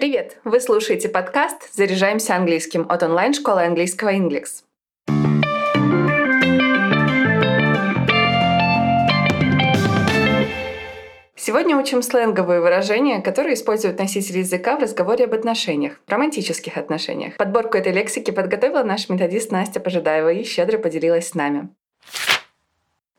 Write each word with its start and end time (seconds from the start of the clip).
Привет! 0.00 0.38
Вы 0.44 0.60
слушаете 0.60 1.10
подкаст 1.10 1.74
«Заряжаемся 1.74 2.34
английским» 2.34 2.86
от 2.88 3.02
онлайн-школы 3.02 3.64
английского 3.64 4.14
Inglix. 4.14 4.62
Сегодня 11.36 11.76
учим 11.76 12.00
сленговые 12.00 12.62
выражения, 12.62 13.20
которые 13.20 13.52
используют 13.52 13.98
носители 13.98 14.38
языка 14.38 14.78
в 14.78 14.80
разговоре 14.80 15.26
об 15.26 15.34
отношениях, 15.34 16.00
романтических 16.06 16.78
отношениях. 16.78 17.36
Подборку 17.36 17.76
этой 17.76 17.92
лексики 17.92 18.30
подготовила 18.30 18.82
наш 18.82 19.10
методист 19.10 19.52
Настя 19.52 19.80
Пожидаева 19.80 20.32
и 20.32 20.44
щедро 20.44 20.78
поделилась 20.78 21.28
с 21.28 21.34
нами. 21.34 21.68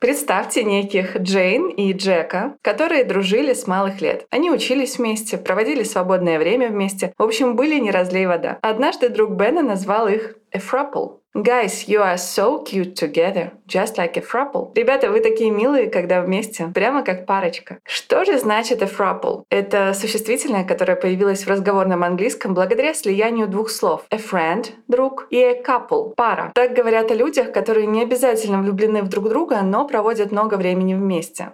Представьте 0.00 0.64
неких 0.64 1.14
Джейн 1.18 1.68
и 1.68 1.92
Джека, 1.92 2.54
которые 2.62 3.04
дружили 3.04 3.52
с 3.52 3.66
малых 3.66 4.00
лет. 4.00 4.24
Они 4.30 4.50
учились 4.50 4.96
вместе, 4.96 5.36
проводили 5.36 5.82
свободное 5.82 6.38
время 6.38 6.70
вместе, 6.70 7.12
в 7.18 7.22
общем, 7.22 7.54
были 7.54 7.78
не 7.78 7.90
разлей 7.90 8.24
вода. 8.24 8.58
Однажды 8.62 9.10
друг 9.10 9.32
Бена 9.32 9.60
назвал 9.60 10.08
их 10.08 10.36
throuple. 10.54 11.19
Guys, 11.32 11.86
you 11.86 12.02
are 12.02 12.18
so 12.18 12.64
cute 12.64 12.96
together, 12.96 13.52
just 13.64 13.96
like 13.96 14.16
a 14.16 14.20
throuple. 14.20 14.72
Ребята, 14.74 15.12
вы 15.12 15.20
такие 15.20 15.52
милые, 15.52 15.88
когда 15.88 16.22
вместе, 16.22 16.66
прямо 16.74 17.04
как 17.04 17.24
парочка. 17.24 17.78
Что 17.84 18.24
же 18.24 18.36
значит 18.36 18.82
a 18.82 18.86
throuple? 18.86 19.44
Это 19.48 19.94
существительное, 19.94 20.64
которое 20.64 20.96
появилось 20.96 21.44
в 21.44 21.48
разговорном 21.48 22.02
английском 22.02 22.52
благодаря 22.52 22.94
слиянию 22.94 23.46
двух 23.46 23.70
слов. 23.70 24.06
A 24.10 24.16
friend— 24.16 24.70
друг 24.88 25.28
и 25.30 25.38
a 25.38 25.62
couple— 25.62 26.14
пара. 26.16 26.50
Так 26.52 26.74
говорят 26.74 27.12
о 27.12 27.14
людях, 27.14 27.52
которые 27.52 27.86
не 27.86 28.02
обязательно 28.02 28.60
влюблены 28.60 29.02
в 29.02 29.08
друг 29.08 29.28
друга, 29.28 29.62
но 29.62 29.86
проводят 29.86 30.32
много 30.32 30.56
времени 30.56 30.94
вместе. 30.94 31.52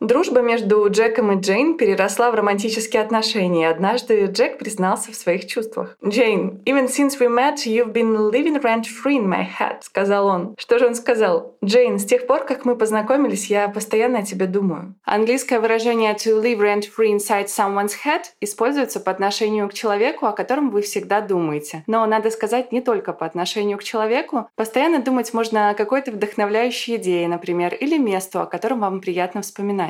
Дружба 0.00 0.40
между 0.40 0.88
Джеком 0.88 1.30
и 1.30 1.40
Джейн 1.42 1.76
переросла 1.76 2.30
в 2.30 2.34
романтические 2.34 3.02
отношения. 3.02 3.68
Однажды 3.68 4.24
Джек 4.32 4.56
признался 4.58 5.12
в 5.12 5.14
своих 5.14 5.46
чувствах. 5.46 5.94
«Джейн, 6.02 6.62
even 6.64 6.88
since 6.88 7.20
we 7.20 7.28
met, 7.28 7.66
you've 7.66 7.92
been 7.92 8.16
living 8.30 8.58
rent-free 8.62 9.18
in 9.18 9.26
my 9.26 9.46
head»,— 9.46 9.76
сказал 9.82 10.26
он. 10.26 10.54
Что 10.56 10.78
же 10.78 10.86
он 10.86 10.94
сказал? 10.94 11.54
«Джейн, 11.62 11.98
с 11.98 12.06
тех 12.06 12.26
пор, 12.26 12.46
как 12.46 12.64
мы 12.64 12.76
познакомились, 12.76 13.50
я 13.50 13.68
постоянно 13.68 14.20
о 14.20 14.22
тебе 14.22 14.46
думаю». 14.46 14.94
Английское 15.04 15.60
выражение 15.60 16.14
«to 16.14 16.40
live 16.40 16.60
rent-free 16.60 17.18
inside 17.18 17.48
someone's 17.48 17.92
head» 18.02 18.22
используется 18.40 19.00
по 19.00 19.10
отношению 19.10 19.68
к 19.68 19.74
человеку, 19.74 20.24
о 20.24 20.32
котором 20.32 20.70
вы 20.70 20.80
всегда 20.80 21.20
думаете. 21.20 21.84
Но 21.86 22.06
надо 22.06 22.30
сказать 22.30 22.72
не 22.72 22.80
только 22.80 23.12
по 23.12 23.26
отношению 23.26 23.76
к 23.76 23.84
человеку. 23.84 24.48
Постоянно 24.56 25.02
думать 25.02 25.34
можно 25.34 25.68
о 25.68 25.74
какой-то 25.74 26.10
вдохновляющей 26.10 26.96
идее, 26.96 27.28
например, 27.28 27.74
или 27.74 27.98
месту, 27.98 28.40
о 28.40 28.46
котором 28.46 28.80
вам 28.80 29.02
приятно 29.02 29.42
вспоминать. 29.42 29.89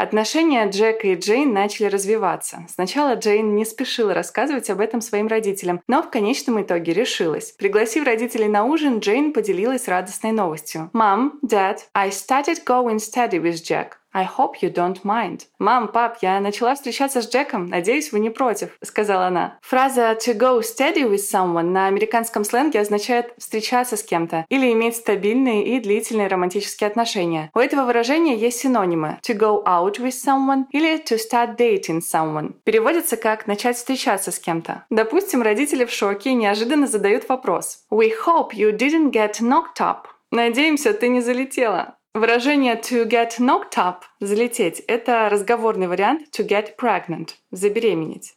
Отношения 0.00 0.66
Джека 0.66 1.08
и 1.08 1.14
Джейн 1.14 1.52
начали 1.52 1.84
развиваться. 1.84 2.64
Сначала 2.70 3.16
Джейн 3.16 3.54
не 3.54 3.66
спешила 3.66 4.14
рассказывать 4.14 4.70
об 4.70 4.80
этом 4.80 5.02
своим 5.02 5.26
родителям, 5.26 5.82
но 5.88 6.02
в 6.02 6.08
конечном 6.08 6.62
итоге 6.62 6.94
решилась. 6.94 7.52
Пригласив 7.52 8.06
родителей 8.06 8.48
на 8.48 8.64
ужин, 8.64 9.00
Джейн 9.00 9.34
поделилась 9.34 9.88
радостной 9.88 10.32
новостью. 10.32 10.88
«Mom, 10.94 11.32
Dad, 11.44 11.80
I 11.92 12.08
started 12.08 12.64
going 12.64 12.96
steady 12.96 13.38
with 13.38 13.62
Jack. 13.62 13.99
I 14.12 14.24
hope 14.24 14.62
you 14.62 14.72
don't 14.72 15.02
mind. 15.04 15.46
Мам, 15.58 15.88
пап, 15.88 16.18
я 16.20 16.40
начала 16.40 16.74
встречаться 16.74 17.22
с 17.22 17.28
Джеком. 17.28 17.66
Надеюсь, 17.66 18.12
вы 18.12 18.20
не 18.20 18.30
против, 18.30 18.70
сказала 18.82 19.26
она. 19.26 19.58
Фраза 19.62 20.12
to 20.12 20.36
go 20.36 20.60
steady 20.60 21.08
with 21.08 21.20
someone 21.32 21.70
на 21.70 21.86
американском 21.86 22.44
сленге 22.44 22.80
означает 22.80 23.32
встречаться 23.38 23.96
с 23.96 24.02
кем-то 24.02 24.44
или 24.48 24.72
иметь 24.72 24.96
стабильные 24.96 25.64
и 25.64 25.80
длительные 25.80 26.28
романтические 26.28 26.88
отношения. 26.88 27.50
У 27.54 27.58
этого 27.58 27.84
выражения 27.86 28.36
есть 28.36 28.60
синонимы 28.60 29.18
to 29.22 29.36
go 29.36 29.64
out 29.64 29.98
with 29.98 30.14
someone 30.14 30.64
или 30.70 30.98
to 31.02 31.16
start 31.16 31.56
dating 31.56 32.00
someone. 32.00 32.54
Переводится 32.64 33.16
как 33.16 33.46
начать 33.46 33.76
встречаться 33.76 34.32
с 34.32 34.38
кем-то. 34.38 34.84
Допустим, 34.90 35.42
родители 35.42 35.84
в 35.84 35.92
шоке 35.92 36.30
и 36.30 36.34
неожиданно 36.34 36.86
задают 36.86 37.28
вопрос. 37.28 37.84
We 37.90 38.10
hope 38.26 38.52
you 38.52 38.76
didn't 38.76 39.12
get 39.12 39.40
knocked 39.40 39.80
up. 39.80 40.06
Надеемся, 40.30 40.94
ты 40.94 41.08
не 41.08 41.20
залетела. 41.20 41.96
Выражение 42.12 42.74
to 42.74 43.06
get 43.06 43.38
knocked 43.38 43.76
up– 43.76 43.98
залететь– 44.20 44.82
это 44.88 45.28
разговорный 45.30 45.86
вариант 45.86 46.30
to 46.36 46.44
get 46.44 46.74
pregnant– 46.76 47.36
забеременеть. 47.52 48.34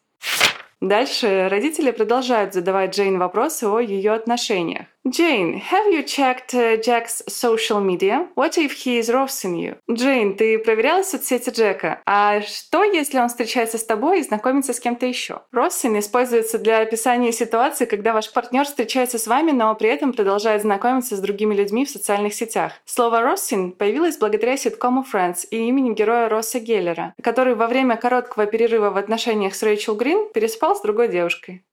Дальше 0.79 1.47
родители 1.49 1.89
продолжают 1.89 2.53
задавать 2.53 2.95
Джейн 2.95 3.17
вопросы 3.17 3.63
о 3.63 3.79
ее 3.79 4.11
отношениях. 4.11 4.85
Jane, 5.05 5.59
have 5.59 5.91
you 5.91 6.01
checked 6.01 6.53
uh, 6.53 6.77
Jack's 6.77 7.21
social 7.27 7.81
media? 7.81 8.29
What 8.35 8.57
if 8.57 8.71
he 8.71 8.97
is 8.97 9.09
roasting 9.09 9.57
you? 9.57 9.75
Джейн, 9.91 10.37
ты 10.37 10.57
проверяла 10.57 11.03
соцсети 11.03 11.49
Джека? 11.49 12.01
А 12.05 12.39
что, 12.39 12.85
если 12.85 13.19
он 13.19 13.27
встречается 13.27 13.77
с 13.77 13.83
тобой 13.83 14.21
и 14.21 14.23
знакомится 14.23 14.71
с 14.71 14.79
кем-то 14.79 15.05
еще? 15.05 15.41
Roasting 15.53 15.99
используется 15.99 16.57
для 16.57 16.79
описания 16.79 17.33
ситуации, 17.33 17.83
когда 17.83 18.13
ваш 18.13 18.31
партнер 18.31 18.63
встречается 18.63 19.19
с 19.19 19.27
вами, 19.27 19.51
но 19.51 19.75
при 19.75 19.89
этом 19.89 20.13
продолжает 20.13 20.61
знакомиться 20.61 21.17
с 21.17 21.19
другими 21.19 21.53
людьми 21.53 21.83
в 21.83 21.89
социальных 21.89 22.33
сетях. 22.33 22.71
Слово 22.85 23.23
roasting 23.23 23.71
появилось 23.71 24.17
благодаря 24.17 24.55
ситкому 24.55 25.03
Friends 25.03 25.45
и 25.51 25.57
имени 25.57 25.93
героя 25.93 26.29
Росса 26.29 26.59
Геллера, 26.59 27.13
который 27.21 27.55
во 27.55 27.67
время 27.67 27.97
короткого 27.97 28.45
перерыва 28.45 28.89
в 28.89 28.95
отношениях 28.95 29.53
с 29.53 29.63
Рэйчел 29.63 29.95
Грин 29.95 30.29
переспал 30.33 30.77
с 30.77 30.81
другой 30.81 31.09
девушкой. 31.09 31.65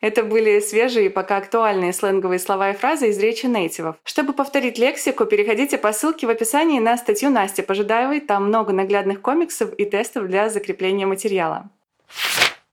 Это 0.00 0.22
были 0.22 0.60
свежие 0.60 1.06
и 1.06 1.10
пока 1.10 1.36
актуальные 1.36 1.92
сленговые 1.92 2.38
слова 2.38 2.70
и 2.70 2.76
фразы 2.76 3.10
из 3.10 3.18
речи 3.18 3.46
нейтивов. 3.46 3.96
Чтобы 4.04 4.32
повторить 4.32 4.78
лексику, 4.78 5.26
переходите 5.26 5.76
по 5.76 5.92
ссылке 5.92 6.26
в 6.26 6.30
описании 6.30 6.80
на 6.80 6.96
статью 6.96 7.30
Насти 7.30 7.62
Пожидаевой. 7.62 8.20
Там 8.20 8.48
много 8.48 8.72
наглядных 8.72 9.20
комиксов 9.20 9.74
и 9.74 9.84
тестов 9.84 10.26
для 10.28 10.48
закрепления 10.48 11.06
материала. 11.06 11.68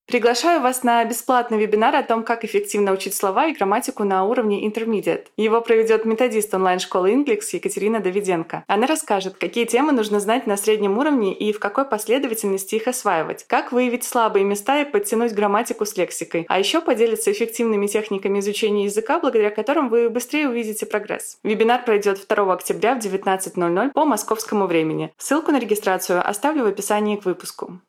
Приглашаю 0.08 0.62
вас 0.62 0.84
на 0.84 1.04
бесплатный 1.04 1.58
вебинар 1.58 1.94
о 1.94 2.02
том, 2.02 2.24
как 2.24 2.46
эффективно 2.46 2.94
учить 2.94 3.14
слова 3.14 3.48
и 3.48 3.54
грамматику 3.54 4.06
на 4.06 4.24
уровне 4.24 4.66
Intermediate. 4.66 5.26
Его 5.36 5.60
проведет 5.60 6.06
методист 6.06 6.54
онлайн-школы 6.54 7.12
Inglix 7.12 7.42
Екатерина 7.52 8.00
Давиденко. 8.00 8.64
Она 8.68 8.88
расскажет, 8.88 9.36
какие 9.36 9.66
темы 9.66 9.92
нужно 9.92 10.22
знать 10.22 10.48
на 10.48 10.56
среднем 10.56 10.98
уровне 10.98 11.34
и 11.34 11.52
в 11.52 11.60
какой 11.60 11.84
последовательности 11.84 12.76
их 12.76 12.88
осваивать, 12.88 13.44
как 13.48 13.74
выявить 13.74 14.06
слабые 14.06 14.46
места 14.46 14.80
и 14.80 14.86
подтянуть 14.86 15.34
грамматику 15.34 15.86
с 15.86 15.98
лексикой, 15.98 16.46
а 16.48 16.58
еще 16.58 16.80
поделится 16.80 17.34
эффективными 17.34 17.88
техниками 17.88 18.40
изучения 18.40 18.86
языка, 18.86 19.20
благодаря 19.20 19.50
которым 19.50 19.90
вы 19.90 20.10
быстрее 20.10 20.48
увидите 20.48 20.86
прогресс. 20.86 21.38
Вебинар 21.44 21.84
пройдет 21.84 22.26
2 22.30 22.54
октября 22.54 22.96
в 22.96 23.00
19.00 23.00 23.92
по 23.92 24.06
московскому 24.06 24.68
времени. 24.68 25.12
Ссылку 25.18 25.52
на 25.52 25.60
регистрацию 25.60 26.26
оставлю 26.26 26.64
в 26.64 26.68
описании 26.68 27.18
к 27.18 27.26
выпуску. 27.26 27.82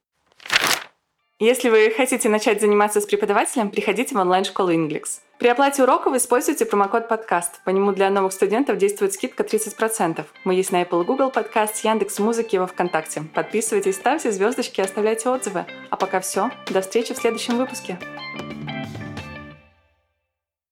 Если 1.41 1.69
вы 1.69 1.93
хотите 1.97 2.29
начать 2.29 2.61
заниматься 2.61 3.01
с 3.01 3.07
преподавателем, 3.07 3.71
приходите 3.71 4.13
в 4.13 4.19
онлайн-школу 4.19 4.73
Inglix. 4.73 5.21
При 5.39 5.47
оплате 5.47 5.85
уроков 5.85 6.17
используйте 6.17 6.67
промокод 6.67 7.07
подкаст. 7.07 7.63
По 7.63 7.71
нему 7.71 7.93
для 7.93 8.11
новых 8.11 8.33
студентов 8.33 8.77
действует 8.77 9.13
скидка 9.13 9.45
30%. 9.45 10.25
Мы 10.43 10.55
есть 10.55 10.73
на 10.73 10.83
Apple 10.83 11.05
Google 11.05 11.31
Podcast, 11.31 11.75
Яндекс 11.85 12.19
Музыки 12.19 12.57
и 12.57 12.59
во 12.59 12.67
Вконтакте. 12.67 13.23
Подписывайтесь, 13.35 13.95
ставьте 13.95 14.33
звездочки 14.33 14.81
и 14.81 14.83
оставляйте 14.83 15.29
отзывы. 15.29 15.65
А 15.91 15.97
пока 15.97 16.19
все. 16.19 16.51
До 16.71 16.81
встречи 16.81 17.15
в 17.15 17.19
следующем 17.19 17.57
выпуске. 17.57 18.01